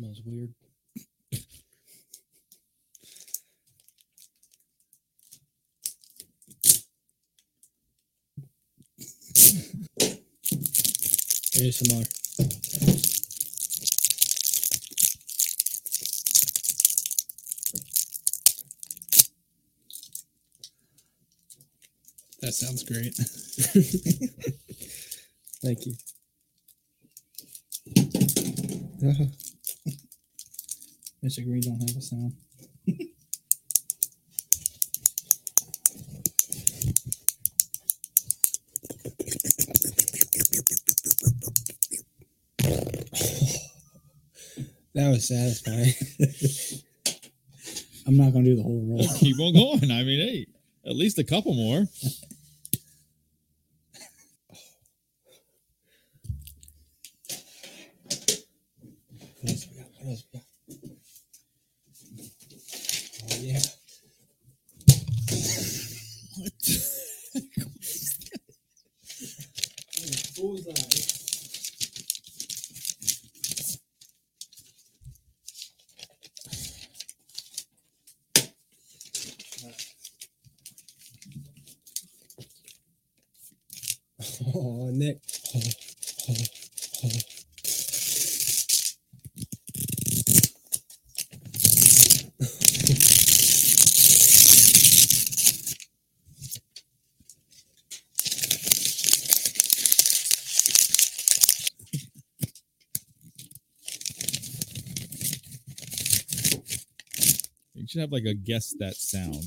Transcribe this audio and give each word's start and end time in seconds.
Smells 0.00 0.22
weird. 0.24 0.54
ASMR. 11.52 12.06
That 22.40 22.54
sounds 22.54 22.84
great. 22.84 23.14
Thank 25.62 25.84
you. 25.84 25.94
Mr. 29.02 29.49
Green 31.22 31.60
don't 31.60 31.80
have 31.80 31.96
a 31.96 32.00
sound. 32.00 32.32
That 44.92 45.08
was 45.08 45.28
satisfying. 45.28 45.94
I'm 48.06 48.16
not 48.16 48.32
gonna 48.32 48.44
do 48.44 48.56
the 48.56 48.62
whole 48.62 48.84
roll. 48.88 49.06
Keep 49.18 49.38
on 49.38 49.54
going. 49.54 49.90
I 49.90 50.02
mean, 50.02 50.18
hey, 50.20 50.46
at 50.84 50.96
least 50.96 51.18
a 51.18 51.24
couple 51.24 51.54
more. 51.54 51.86
What 59.40 59.50
else 59.50 59.66
we 59.70 59.76
got? 59.78 59.86
What 59.98 60.10
else 60.10 60.24
we 60.32 60.38
got? 60.38 60.46
Oh 63.32 63.36
yeah. 63.40 63.60
Bullseye. 70.36 71.10
Oh, 84.54 84.90
Nick. 84.92 85.18
Oh, 85.54 85.60
oh, 86.30 86.34
oh. 87.04 87.08
You 107.74 107.79
should 107.90 108.00
have 108.00 108.12
like 108.12 108.24
a 108.24 108.34
guess 108.34 108.72
that 108.78 108.94
sound. 108.94 109.44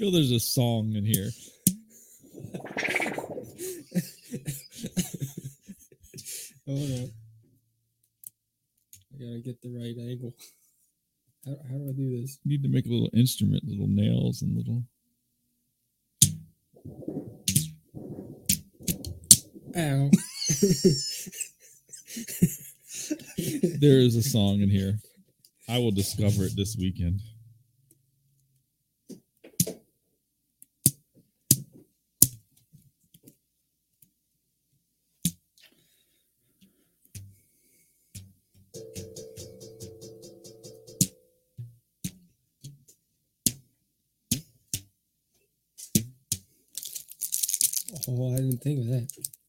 Feel 0.00 0.10
there's 0.12 0.32
a 0.32 0.40
song 0.40 0.94
in 0.96 1.04
here. 1.04 1.28
Hold 6.66 6.90
on. 6.90 7.10
I 9.12 9.18
gotta 9.18 9.40
get 9.44 9.60
the 9.60 9.68
right 9.68 9.94
angle. 9.98 10.32
How, 11.44 11.52
how 11.68 11.76
do 11.76 11.86
I 11.86 11.92
do 11.92 12.18
this? 12.18 12.38
You 12.44 12.52
need 12.52 12.62
to 12.62 12.70
make 12.70 12.86
a 12.86 12.88
little 12.88 13.10
instrument, 13.12 13.62
little 13.68 13.88
nails 13.88 14.40
and 14.40 14.56
little. 14.56 14.84
Ow. 19.76 20.10
There 23.80 23.98
is 23.98 24.16
a 24.16 24.22
song 24.22 24.60
in 24.60 24.70
here. 24.70 24.98
I 25.68 25.78
will 25.78 25.90
discover 25.90 26.44
it 26.44 26.56
this 26.56 26.76
weekend. 26.78 27.20
Oh, 47.92 48.32
I 48.32 48.36
didn't 48.36 48.58
think 48.58 48.80
of 48.80 48.86
that. 48.86 49.39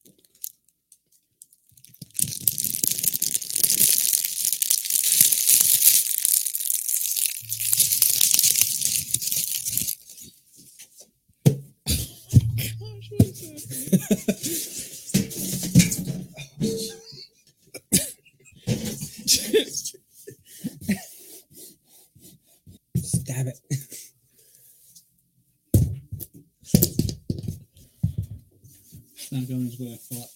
It's 29.34 29.48
not 29.48 29.56
going 29.56 29.66
as 29.66 29.78
what 29.78 29.92
I 29.92 29.96
thought. 29.96 30.30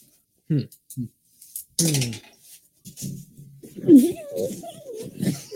Hmm. 0.49 0.67
What? 3.85 5.53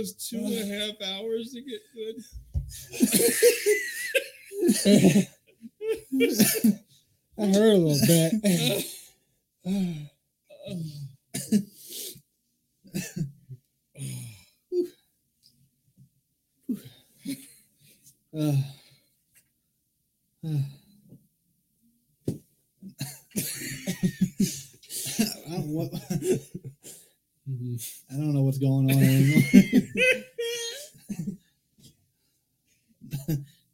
us 0.00 0.12
two 0.12 0.38
and 0.38 0.54
a 0.54 0.66
half 0.66 0.96
hours 1.02 1.52
to 1.52 1.60
get 1.62 1.80
good. 1.94 2.16
I 7.38 7.46
heard 7.46 7.72
a 7.72 7.76
little 7.76 8.06
bit. 8.06 8.32
Uh, 18.34 18.52
uh. 20.44 20.58
I, 25.20 25.50
don't, 25.50 25.68
what, 25.68 25.90
I 28.10 28.12
don't 28.12 28.34
know 28.34 28.42
what's 28.42 28.58
going 28.58 28.90
on 28.90 29.02
anymore. 29.02 29.42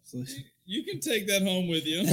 So, 0.02 0.24
You 0.66 0.84
can 0.84 1.00
take 1.00 1.26
that 1.26 1.42
home 1.42 1.68
with 1.68 1.86
you. 1.86 2.04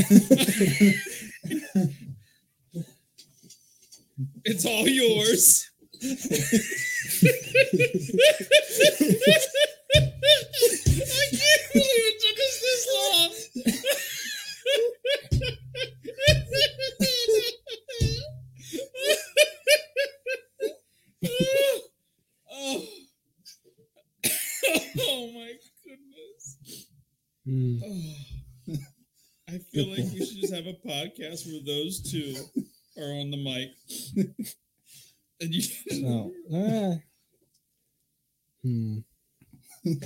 it's 4.45 4.65
all 4.65 4.88
yours. 4.88 5.69
I 9.94 10.00
can't 11.31 11.74
believe 11.74 12.06
it 12.07 12.21
took 12.21 12.39
us 12.39 12.62
this 12.62 12.88
long. 12.95 13.31
oh. 22.51 22.83
oh 25.00 25.31
my 25.33 25.51
goodness. 25.83 26.57
Oh. 27.47 27.79
I 29.49 29.57
feel 29.73 29.88
like 29.89 30.11
we 30.13 30.25
should 30.25 30.41
just 30.41 30.53
have 30.53 30.65
a 30.67 30.73
podcast 30.88 31.45
where 31.47 31.61
those 31.65 32.01
two 32.09 32.35
are 32.97 33.13
on 33.19 33.31
the 33.31 33.38
mic. 33.38 33.71
and 35.41 35.53
you 35.53 35.63
Oh, 36.05 36.31
ah. 36.53 36.99
Hmm. 38.63 38.97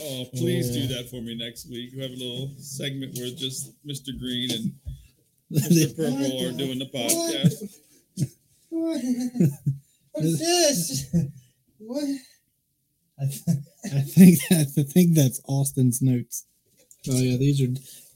Oh, 0.00 0.24
please 0.34 0.70
do 0.72 0.86
that 0.94 1.08
for 1.10 1.20
me 1.20 1.34
next 1.36 1.68
week. 1.68 1.90
We 1.94 2.00
have 2.02 2.10
a 2.10 2.14
little 2.14 2.54
segment 2.58 3.16
where 3.18 3.28
just 3.30 3.72
Mr. 3.86 4.18
Green 4.18 4.50
and 4.50 4.72
Mr. 5.52 5.94
Purple 5.94 6.46
are 6.48 6.52
doing 6.52 6.78
the 6.78 6.86
podcast. 6.86 7.68
What's 10.12 10.38
this? 10.38 11.14
What? 11.78 12.08
I, 13.22 13.26
th- 13.26 13.58
I 13.94 14.00
think 14.00 14.38
that's 14.50 14.78
I 14.78 14.82
think 14.82 15.14
that's 15.14 15.40
Austin's 15.46 16.02
notes. 16.02 16.46
Oh 17.08 17.18
yeah, 17.18 17.36
these 17.36 17.60
are 17.60 17.68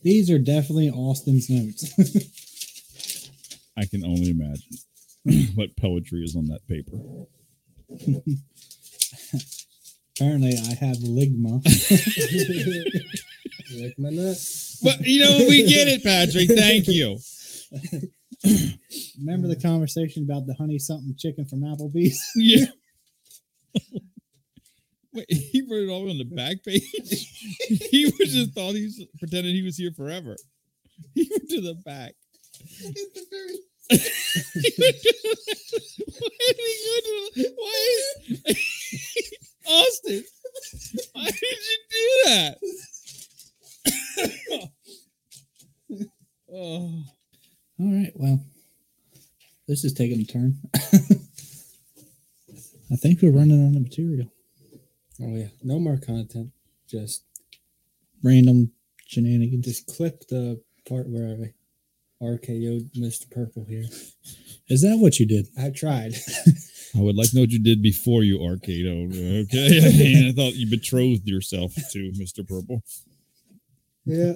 these 0.02 0.30
are 0.30 0.38
definitely 0.38 0.90
Austin's 0.90 1.48
notes. 1.50 1.92
I 3.76 3.84
can 3.84 4.04
only 4.04 4.30
imagine 4.30 4.78
what 5.54 5.76
poetry 5.76 6.24
is 6.24 6.34
on 6.36 6.46
that 6.46 6.66
paper. 6.66 6.96
Apparently, 10.18 10.56
I 10.56 10.74
have 10.74 10.96
ligma. 10.98 11.62
Lick 13.78 13.98
my 13.98 14.08
nut. 14.08 14.38
But 14.82 15.00
you 15.06 15.20
know, 15.20 15.44
we 15.46 15.64
get 15.66 15.88
it, 15.88 16.02
Patrick. 16.02 16.48
Thank 16.48 16.88
you. 16.88 17.18
Remember 19.18 19.48
the 19.48 19.56
conversation 19.60 20.22
about 20.22 20.46
the 20.46 20.54
honey 20.54 20.78
something 20.78 21.14
chicken 21.18 21.44
from 21.44 21.60
Applebee's? 21.60 22.22
Yeah. 22.34 22.66
Wait, 25.16 25.26
he 25.32 25.62
wrote 25.62 25.88
it 25.88 25.90
all 25.90 26.08
on 26.10 26.18
the 26.18 26.24
back 26.24 26.62
page. 26.64 26.82
he 27.90 28.04
was 28.18 28.32
just 28.32 28.52
thought 28.52 28.74
he 28.74 28.84
was 28.84 29.02
pretending 29.18 29.54
he 29.54 29.62
was 29.62 29.76
here 29.76 29.92
forever. 29.96 30.36
He 31.14 31.28
went 31.30 31.48
to 31.50 31.60
the 31.60 31.74
back. 31.84 32.14
Why 33.88 33.98
did 36.38 36.56
he 36.58 36.76
go 36.86 37.42
to- 37.42 37.54
why- 37.56 38.54
Austin, 39.68 40.24
why 41.12 41.24
did 41.24 41.42
you 41.42 41.78
do 41.90 42.06
that? 42.26 42.58
oh, 46.52 47.04
All 47.78 47.92
right, 47.92 48.12
well, 48.14 48.40
this 49.68 49.84
is 49.84 49.92
taking 49.92 50.20
a 50.20 50.24
turn. 50.24 50.58
I 52.90 52.96
think 52.96 53.20
we're 53.22 53.30
running 53.32 53.66
out 53.68 53.76
of 53.76 53.82
material. 53.82 54.30
Oh 55.20 55.34
yeah, 55.34 55.48
no 55.62 55.78
more 55.78 55.96
content. 55.96 56.50
Just 56.88 57.24
Random 58.22 58.72
shenanigans. 59.06 59.64
just 59.64 59.86
clip 59.86 60.26
the 60.28 60.60
part 60.88 61.08
where 61.08 61.28
I 61.28 61.52
RKO'd 62.22 62.94
Mr. 62.94 63.30
Purple 63.30 63.64
here. 63.68 63.84
Is 64.68 64.82
that 64.82 64.98
what 64.98 65.20
you 65.20 65.26
did? 65.26 65.48
I 65.58 65.70
tried. 65.70 66.14
I 66.96 67.00
would 67.00 67.14
like 67.14 67.30
to 67.30 67.36
know 67.36 67.42
what 67.42 67.50
you 67.50 67.62
did 67.62 67.82
before 67.82 68.24
you 68.24 68.42
arcade 68.42 68.86
Okay, 68.86 69.80
I, 69.84 69.90
mean, 69.90 70.28
I 70.28 70.32
thought 70.32 70.54
you 70.54 70.68
betrothed 70.68 71.26
yourself 71.26 71.74
to 71.74 72.12
Mr. 72.18 72.46
Purple. 72.46 72.82
yeah. 74.04 74.32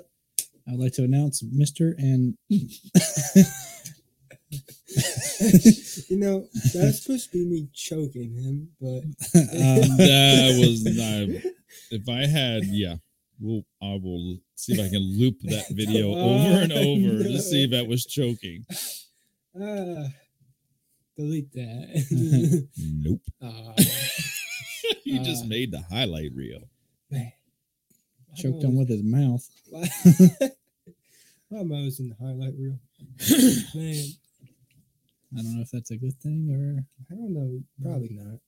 I'd 0.68 0.78
like 0.78 0.92
to 0.94 1.04
announce 1.04 1.42
Mr. 1.42 1.94
and 1.98 2.36
you 6.08 6.16
know, 6.18 6.46
that's 6.74 7.02
supposed 7.02 7.30
to 7.32 7.38
be 7.38 7.44
me 7.46 7.68
choking 7.72 8.34
him, 8.34 8.68
but 8.80 9.02
um, 9.34 9.96
that 9.96 10.56
was 10.60 10.84
not. 10.84 11.52
If 11.90 12.08
I 12.08 12.26
had, 12.26 12.64
yeah, 12.66 12.96
we'll. 13.40 13.64
I 13.82 13.94
will 14.02 14.38
see 14.56 14.74
if 14.74 14.80
I 14.80 14.88
can 14.90 15.00
loop 15.18 15.36
that 15.44 15.66
video 15.70 16.14
over 16.14 16.62
and 16.62 16.72
over 16.72 17.22
to 17.24 17.38
see 17.40 17.64
if 17.64 17.70
that 17.70 17.86
was 17.86 18.04
choking. 18.06 18.64
uh, 19.56 20.08
delete 21.16 21.52
that. 21.52 22.68
Nope. 22.76 23.20
uh, 23.42 23.74
you 25.04 25.20
just 25.20 25.44
Uh, 25.44 25.48
made 25.48 25.70
the 25.72 25.80
highlight 25.90 26.32
reel. 26.34 26.68
man. 27.10 27.32
choked 28.36 28.62
him 28.62 28.76
with 28.76 28.88
his 28.88 29.02
mouth. 29.02 29.48
I'm 31.52 31.72
always 31.72 31.98
in 31.98 32.10
the 32.10 32.16
highlight 32.20 32.54
reel. 32.58 32.78
Man, 33.74 34.04
I 35.36 35.42
don't 35.42 35.54
know 35.56 35.62
if 35.62 35.70
that's 35.70 35.90
a 35.92 35.96
good 35.96 36.14
thing 36.20 36.50
or. 36.50 36.84
I 37.10 37.14
don't 37.14 37.32
know. 37.32 37.60
Probably 37.82 38.10
not. 38.12 38.40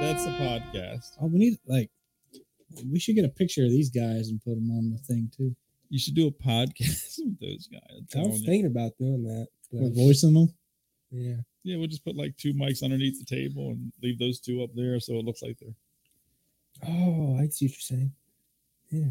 That's 0.00 0.26
a 0.26 0.30
podcast. 0.30 1.12
Oh, 1.20 1.26
we 1.26 1.38
need 1.38 1.58
like 1.66 1.90
we 2.90 2.98
should 2.98 3.14
get 3.14 3.24
a 3.24 3.28
picture 3.28 3.64
of 3.64 3.70
these 3.70 3.90
guys 3.90 4.28
and 4.28 4.42
put 4.42 4.54
them 4.56 4.70
on 4.70 4.90
the 4.90 4.98
thing 4.98 5.30
too. 5.36 5.54
You 5.88 5.98
should 5.98 6.14
do 6.14 6.26
a 6.26 6.32
podcast 6.32 7.18
with 7.18 7.38
those 7.40 7.68
guys. 7.70 8.02
I'm 8.16 8.22
I 8.22 8.26
was 8.26 8.40
thinking 8.44 8.66
about 8.66 8.92
doing 8.98 9.22
that. 9.24 9.46
We're 9.70 9.88
But 9.88 9.96
voicing 9.96 10.34
them. 10.34 10.52
yeah. 11.10 11.36
Yeah, 11.62 11.76
we'll 11.78 11.86
just 11.86 12.04
put 12.04 12.16
like 12.16 12.36
two 12.36 12.52
mics 12.52 12.82
underneath 12.82 13.18
the 13.18 13.24
table 13.24 13.70
and 13.70 13.90
leave 14.02 14.18
those 14.18 14.38
two 14.40 14.62
up 14.62 14.70
there 14.74 15.00
so 15.00 15.14
it 15.14 15.24
looks 15.24 15.40
like 15.42 15.56
they're. 15.60 15.74
Oh, 16.86 17.38
I 17.40 17.46
see 17.48 17.66
what 17.66 17.72
you're 17.72 17.98
saying. 17.98 18.12
Yeah. 18.90 19.10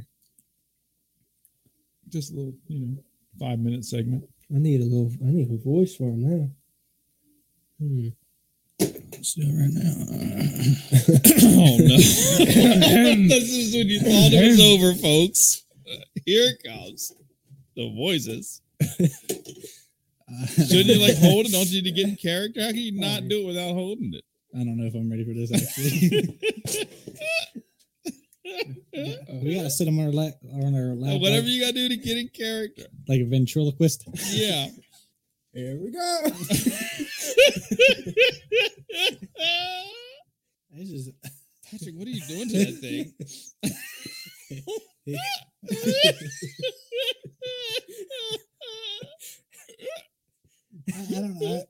Just 2.10 2.32
a 2.32 2.36
little, 2.36 2.54
you 2.68 2.80
know, 2.80 3.04
five 3.40 3.58
minute 3.60 3.86
segment. 3.86 4.26
I 4.54 4.60
need 4.60 4.82
a 4.82 4.84
little. 4.84 5.12
I 5.26 5.32
need 5.32 5.50
a 5.52 5.58
voice 5.58 5.96
for 5.96 6.04
him 6.04 6.22
now. 6.22 6.50
Hmm. 7.80 8.10
Let's 8.80 9.34
do 9.34 9.42
it 9.46 9.54
right 9.58 9.74
now. 9.74 9.90
oh 11.64 11.78
no! 11.80 11.98
this 13.30 13.50
is 13.50 13.74
when 13.76 13.88
you 13.88 14.00
thought 14.00 14.34
it 14.34 14.48
was 14.48 14.60
over, 14.60 14.94
folks. 14.94 15.64
Here 16.26 16.52
it 16.52 16.64
comes. 16.64 17.14
The 17.76 17.92
voices. 17.96 18.62
Shouldn't 20.56 20.86
you 20.86 21.00
like 21.00 21.18
hold 21.18 21.48
it? 21.48 21.52
Don't 21.52 21.68
you 21.70 21.82
need 21.82 21.90
to 21.90 21.96
get 21.96 22.10
in 22.10 22.16
character? 22.16 22.62
How 22.62 22.70
can 22.70 22.78
you 22.78 23.00
not 23.00 23.28
do 23.28 23.42
it 23.42 23.48
without 23.48 23.74
holding 23.74 24.14
it? 24.14 24.24
I 24.56 24.60
don't 24.60 24.78
know 24.78 24.86
if 24.86 24.94
I'm 24.94 25.10
ready 25.10 25.26
for 25.26 25.34
this 25.34 25.52
actually. 25.52 26.40
we 28.46 29.56
gotta 29.56 29.70
sit 29.70 29.86
them 29.86 30.00
on 30.00 30.06
our 30.08 30.12
lap, 30.12 30.34
on 30.54 30.76
our 30.76 30.96
lap, 30.96 31.22
Whatever 31.22 31.44
like, 31.44 31.52
you 31.52 31.62
gotta 31.62 31.74
do 31.74 31.88
to 31.90 31.98
get 31.98 32.18
in 32.18 32.28
character. 32.30 32.84
like 33.08 33.22
a 33.22 33.26
ventriloquist. 33.26 34.08
Yeah. 34.32 34.68
Here 35.54 35.78
we 35.80 35.92
go. 35.92 36.22
This 40.76 40.90
is 40.90 41.12
Patrick, 41.70 41.94
what 41.96 42.08
are 42.08 42.12
you 42.12 42.22
doing 42.28 42.50
to 42.50 42.58
that 42.66 42.80
thing? 42.82 43.14
I, 50.94 51.00
I 51.00 51.02
don't 51.14 51.40
know. 51.40 51.64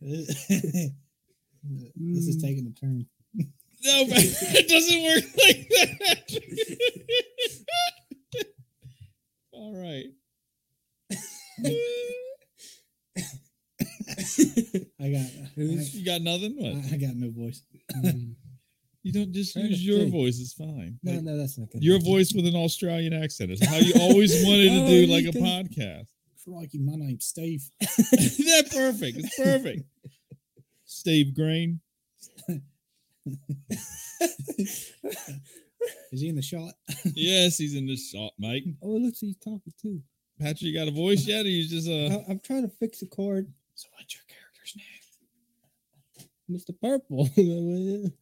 this 0.00 0.50
is 0.50 0.90
Mm. 1.68 2.40
taking 2.40 2.66
a 2.66 2.70
turn. 2.80 3.04
No, 3.34 4.04
but 4.06 4.18
it 4.20 4.68
doesn't 4.68 5.02
work 5.02 5.24
like 5.36 5.68
that. 5.68 5.88
All 9.52 9.74
right. 9.74 10.06
I 15.00 15.10
got. 15.10 15.26
Who's- 15.56 15.94
You 15.94 15.97
got 16.10 16.22
nothing? 16.22 16.54
What? 16.56 16.92
I, 16.92 16.94
I 16.94 16.98
got 16.98 17.14
no 17.16 17.30
voice. 17.30 17.62
Mm. 17.94 18.34
You 19.04 19.12
don't 19.12 19.32
just 19.32 19.52
Trying 19.54 19.66
use 19.68 19.86
your 19.86 20.00
think. 20.00 20.12
voice. 20.12 20.38
It's 20.40 20.52
fine. 20.52 20.98
no, 21.02 21.20
no, 21.20 21.38
that's 21.38 21.56
not 21.56 21.70
good. 21.70 21.82
Your 21.82 21.98
voice 22.12 22.32
with 22.34 22.46
an 22.46 22.56
Australian 22.56 23.14
accent 23.14 23.52
is 23.52 23.64
how 23.64 23.76
you 23.76 23.94
always 24.00 24.44
wanted 24.44 24.68
to 24.70 24.80
Oh, 24.84 24.86
do 24.88 24.92
you 24.94 25.06
like 25.06 25.24
a 25.24 25.32
think- 25.32 25.46
podcast. 25.46 26.06
Crikey, 26.44 26.78
my 26.78 26.94
name's 26.96 27.24
Steve. 27.24 27.62
That's 27.80 28.74
perfect. 28.74 29.18
It's 29.18 29.36
perfect. 29.36 29.84
Steve 30.84 31.34
Green. 31.34 31.80
Is 36.10 36.20
he 36.20 36.28
in 36.28 36.34
the 36.36 36.42
shot? 36.42 36.74
Yes, 37.14 37.56
he's 37.58 37.74
in 37.76 37.86
the 37.86 37.96
shot, 37.96 38.32
Mike. 38.38 38.64
Oh, 38.82 38.96
it 38.96 39.02
looks 39.02 39.22
like 39.22 39.28
he's 39.28 39.36
talking 39.38 39.72
too. 39.80 40.02
Patrick, 40.40 40.62
you 40.62 40.74
got 40.74 40.88
a 40.88 40.92
voice 40.92 41.26
yet? 41.26 41.46
Or 41.46 41.48
you 41.48 41.66
just 41.68 41.88
uh 41.88 42.18
I, 42.18 42.24
I'm 42.32 42.40
trying 42.40 42.62
to 42.62 42.68
fix 42.76 43.00
the 43.00 43.06
cord. 43.06 43.46
So 43.74 43.88
what's 43.96 44.14
your 44.14 44.24
character's 44.28 44.74
name? 44.76 44.86
Mr. 46.50 46.70
Purple. 46.80 47.28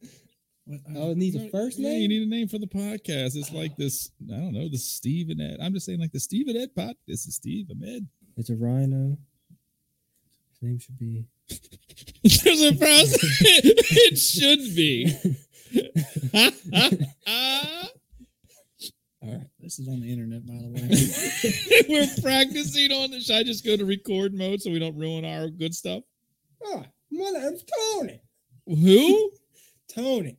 What, 0.67 0.81
uh, 0.81 0.99
oh, 0.99 1.11
it 1.11 1.17
needs 1.17 1.37
a 1.37 1.49
first 1.49 1.79
yeah, 1.79 1.91
name. 1.91 2.01
You 2.01 2.07
need 2.09 2.23
a 2.23 2.29
name 2.29 2.49
for 2.49 2.57
the 2.57 2.67
podcast. 2.67 3.37
It's 3.37 3.53
like 3.53 3.71
ah. 3.71 3.75
this. 3.77 4.11
I 4.29 4.35
don't 4.35 4.51
know 4.51 4.67
the 4.67 4.77
Steve 4.77 5.29
and 5.29 5.41
Ed. 5.41 5.59
I'm 5.61 5.73
just 5.73 5.85
saying 5.85 5.99
like 5.99 6.11
the 6.11 6.19
Steve 6.19 6.49
and 6.49 6.57
Ed 6.57 6.75
pod. 6.75 6.95
This 7.07 7.25
is 7.25 7.35
Steve 7.35 7.69
and 7.69 7.81
Ed. 7.83 8.05
It's 8.35 8.49
a 8.49 8.55
rhino. 8.55 9.17
His 10.49 10.61
name 10.61 10.79
should 10.79 10.99
be. 10.99 11.25
There's 12.23 12.61
a 12.61 12.75
process. 12.75 13.23
it 13.41 14.17
should 14.17 14.75
be. 14.75 15.15
All 19.21 19.33
right. 19.33 19.47
This 19.61 19.79
is 19.79 19.87
on 19.87 20.01
the 20.01 20.11
internet, 20.11 20.45
by 20.45 20.53
the 20.53 20.67
way. 20.67 21.85
We're 21.89 22.21
practicing 22.21 22.91
on 22.91 23.11
this. 23.11 23.27
Should 23.27 23.37
I 23.37 23.43
just 23.43 23.65
go 23.65 23.77
to 23.77 23.85
record 23.85 24.33
mode 24.33 24.61
so 24.61 24.71
we 24.71 24.79
don't 24.79 24.97
ruin 24.97 25.23
our 25.23 25.49
good 25.49 25.73
stuff? 25.73 26.03
Oh, 26.63 26.83
my 27.11 27.29
name's 27.31 27.63
Tony. 27.63 28.21
Who? 28.67 29.31
Tony. 29.93 30.37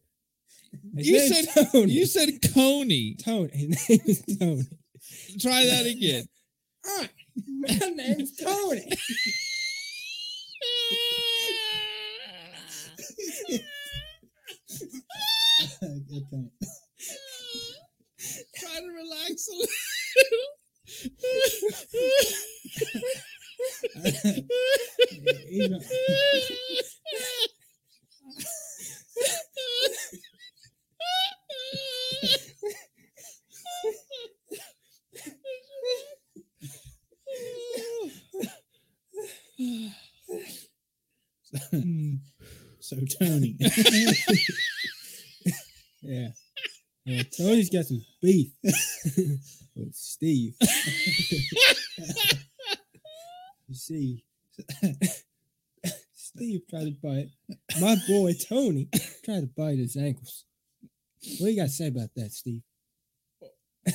His 0.96 1.08
You 1.08 1.18
said 1.20 1.66
Tony. 1.72 1.92
you 1.92 2.06
said 2.06 2.28
Coney. 2.54 3.14
Tony. 3.16 3.50
His 3.52 3.88
name 3.88 4.00
is 4.04 4.22
Tony. 4.38 4.62
Try 5.40 5.64
that 5.64 5.87
again. 5.87 6.25
Hi, 6.84 7.08
my 7.58 7.88
name's 7.96 8.37
Tony. 8.37 8.87
okay. 15.82 16.50
Try 18.56 18.80
to 18.80 18.88
relax 18.88 19.48
a 19.48 19.52
little. 19.52 19.68
So 42.81 42.97
Tony. 43.19 43.57
Yeah. 46.00 46.29
Yeah, 47.05 47.23
Tony's 47.37 47.71
got 47.71 47.85
some 47.87 48.05
beef 48.23 48.50
with 48.62 49.95
Steve. 49.95 50.55
See, 53.88 54.25
Steve 56.14 56.61
tried 56.68 56.85
to 56.85 56.97
bite 57.02 57.28
my 57.80 57.97
boy 58.07 58.35
Tony. 58.35 58.88
Tried 59.25 59.40
to 59.40 59.50
bite 59.57 59.78
his 59.78 59.97
ankles. 59.97 60.45
What 61.38 61.47
do 61.47 61.50
you 61.50 61.57
got 61.57 61.64
to 61.64 61.71
say 61.71 61.88
about 61.88 62.11
that, 62.16 62.33
Steve? 62.33 62.62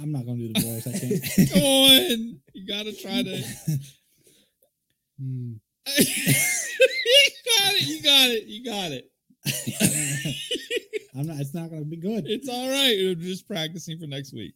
I'm 0.00 0.12
not 0.12 0.26
gonna 0.26 0.38
do 0.38 0.52
the 0.52 0.60
voice. 0.60 0.86
I 0.86 0.92
can't. 0.98 1.50
Come 1.52 1.62
on. 1.62 2.40
You 2.54 2.66
gotta 2.66 2.92
try 2.92 3.22
to 3.22 3.42
Hmm. 5.18 5.54
you 5.98 6.04
got 7.56 7.74
it. 7.74 7.82
You 7.82 8.02
got 8.02 8.30
it. 8.30 8.44
You 8.46 8.64
got 8.64 8.92
it. 8.92 9.10
I'm 11.16 11.26
not. 11.26 11.40
It's 11.40 11.54
not 11.54 11.70
gonna 11.70 11.84
be 11.84 11.96
good. 11.96 12.26
It's 12.28 12.48
all 12.48 12.68
right. 12.68 12.96
We're 12.96 13.14
just 13.16 13.48
practicing 13.48 13.98
for 13.98 14.06
next 14.06 14.32
week. 14.32 14.54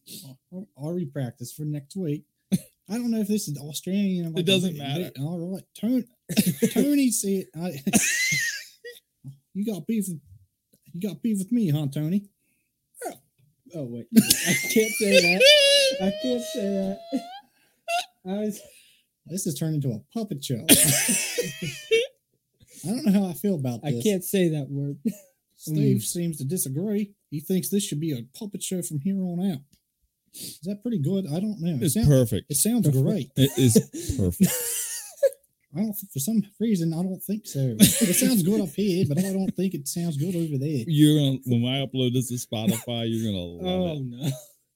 I'll, 0.53 0.69
I'll 0.79 0.93
re-practice 0.93 1.53
for 1.53 1.65
next 1.65 1.97
week. 1.97 2.23
I 2.93 2.97
don't 2.97 3.11
know 3.11 3.21
if 3.21 3.29
this 3.29 3.49
is 3.49 3.57
Australian. 3.57 4.37
It 4.37 4.45
doesn't 4.45 4.77
matter. 4.77 5.11
All 5.21 5.55
right, 5.55 5.65
Tony. 5.75 6.05
Tony 6.73 7.11
said, 7.11 7.47
I, 7.57 7.81
"You 9.55 9.65
got 9.65 9.87
beef. 9.87 10.05
With, 10.09 10.21
you 10.93 11.09
got 11.09 11.23
beef 11.23 11.39
with 11.39 11.51
me, 11.51 11.71
huh, 11.71 11.87
Tony?" 11.93 12.29
Oh, 13.07 13.13
oh 13.77 13.85
wait, 13.85 14.09
I 14.17 14.55
can't 14.75 14.93
say 14.93 15.21
that. 15.21 15.43
I 16.03 16.13
can't 16.23 16.43
say 16.43 16.69
that. 16.69 16.99
I 18.27 18.39
was. 18.41 18.61
This 19.25 19.47
has 19.47 19.55
turned 19.55 19.77
into 19.77 19.93
a 19.93 20.01
puppet 20.13 20.45
show. 20.45 20.63
I 22.85 22.89
don't 22.89 23.07
know 23.07 23.23
how 23.23 23.31
I 23.31 23.35
feel 23.35 23.55
about 23.55 23.83
this. 23.83 24.01
I 24.01 24.03
can't 24.03 24.25
say 24.25 24.51
that 24.51 24.69
word. 24.69 24.99
Steve 25.57 25.99
mm. 25.99 26.03
seems 26.03 26.37
to 26.39 26.45
disagree. 26.45 27.13
He 27.31 27.41
thinks 27.41 27.71
this 27.71 27.85
should 27.85 28.01
be 28.01 28.13
a 28.13 28.27
puppet 28.39 28.63
show 28.63 28.83
from 28.83 29.01
here 29.01 29.17
on 29.17 29.53
out. 29.53 29.61
Is 30.35 30.61
that 30.65 30.83
pretty 30.83 30.99
good? 30.99 31.27
I 31.27 31.41
don't 31.41 31.61
know. 31.61 31.75
It, 31.77 31.83
It's 31.83 31.95
sound- 31.95 32.07
perfect. 32.09 32.51
it 32.51 32.57
sounds 32.57 32.89
great. 32.89 33.31
It 33.37 33.51
is 33.59 33.75
perfect. 34.19 34.53
I 35.75 35.81
don't. 35.81 35.95
For 36.13 36.19
some 36.19 36.43
reason, 36.61 36.93
I 36.93 37.03
don't 37.03 37.23
think 37.23 37.47
so. 37.47 37.75
It 37.79 38.15
sounds 38.17 38.43
good 38.43 38.61
up 38.61 38.69
here, 38.75 39.05
but 39.09 39.19
I 39.19 39.33
don't 39.33 39.51
think 39.57 39.73
it 39.75 39.89
sounds 39.89 40.17
good 40.19 40.37
over 40.37 40.59
there. 40.59 40.85
You're 40.87 41.19
gonna 41.19 41.39
when 41.47 41.65
I 41.65 41.85
upload 41.87 42.13
this 42.13 42.29
to 42.29 42.35
Spotify, 42.47 43.07
you're 43.09 43.25
gonna 43.33 43.39
love 43.45 43.65
Oh 43.65 43.97
it. 43.97 44.03
no. 44.05 44.31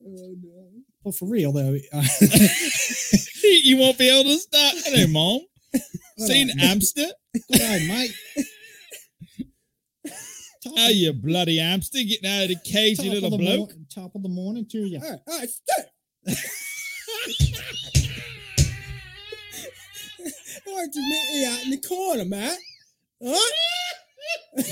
Oh 0.07 0.35
no. 0.43 0.71
Well, 1.05 1.13
for 1.13 1.29
real 1.29 1.53
though, 1.53 1.77
uh, 1.93 2.03
you 3.45 3.77
won't 3.77 3.99
be 3.99 4.09
able 4.09 4.25
to 4.31 4.39
stop. 4.39 4.75
Hello, 4.85 5.07
mom. 5.09 5.41
Seen 6.19 6.49
Good 6.49 6.61
Amster? 6.63 7.05
on, 7.05 7.89
mate. 7.89 8.11
Oh, 10.79 10.89
you 10.89 11.13
bloody 11.13 11.59
hamster 11.59 11.99
getting 12.03 12.29
out 12.31 12.43
of 12.45 12.49
the 12.49 12.57
cage, 12.65 12.99
you 13.01 13.11
little 13.11 13.31
bloke. 13.37 13.75
mor- 13.75 13.87
top 13.93 14.15
of 14.15 14.23
the 14.23 14.29
morning 14.29 14.67
to 14.71 14.79
you. 14.79 15.01
All 15.03 15.11
right, 15.11 15.21
all 15.27 15.39
right, 15.39 15.49
stop. 15.49 15.87
Don't 20.67 20.95
you 20.95 21.03
meet 21.03 21.31
me 21.33 21.47
out 21.47 21.65
in 21.65 21.71
the 21.71 21.79
corner, 21.79 22.25
man? 22.25 22.57
Huh? 23.25 23.53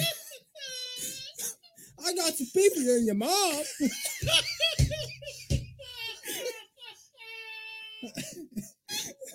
I 2.06 2.14
got 2.14 2.34
some 2.34 2.46
people 2.52 2.82
in 2.82 3.06
your 3.06 3.14
mom. 3.14 3.30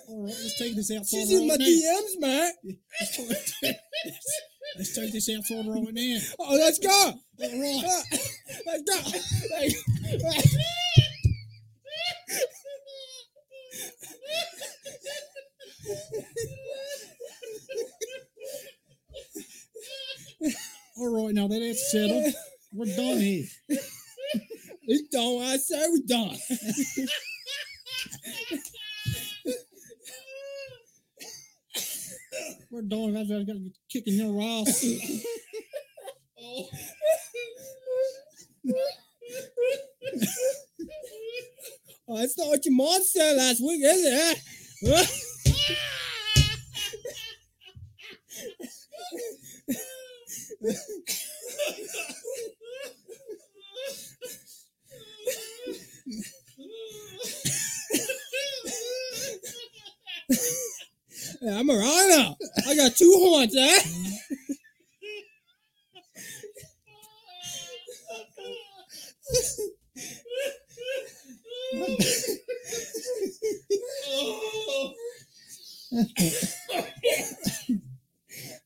All 0.08 0.24
right, 0.24 0.34
let's 0.38 0.58
take 0.58 0.74
this 0.76 0.90
outside 0.90 1.18
She's 1.18 1.32
in 1.32 1.46
my. 1.46 1.56
DMs, 1.56 2.20
man. 2.20 2.52
Let's 4.80 4.94
take 4.94 5.12
this 5.12 5.28
out 5.28 5.36
outside 5.40 5.66
right 5.68 5.92
now. 5.92 6.18
Oh, 6.38 6.54
let's 6.54 6.78
go. 6.78 6.88
All 6.88 7.14
right. 7.38 7.84
Let's 8.66 8.82
go. 8.82 8.96
All 20.96 21.26
right, 21.26 21.34
now 21.34 21.46
that 21.46 21.60
it's 21.60 21.92
settled, 21.92 22.32
we're 22.72 22.86
done 22.96 23.18
here. 23.18 23.44
It's 24.84 25.08
done. 25.10 25.42
I 25.42 25.58
say 25.58 25.88
we're 25.90 26.06
done. 26.06 26.38
We're 32.90 33.12
done. 33.12 33.16
I 33.16 33.44
got 33.44 33.52
to 33.52 33.70
kicking 33.88 34.14
your 34.14 34.42
ass. 34.42 34.84
Oh, 36.42 36.68
oh 42.08 42.18
that's 42.18 42.38
not 42.38 42.48
what 42.48 42.64
your 42.64 42.74
mom 42.74 43.02
said 43.02 43.36
last 43.36 43.60
week, 43.60 43.82
is 43.84 44.04
it? 44.04 44.38
Huh? 44.86 45.04
Lord, 63.40 63.50
huh? 63.54 63.80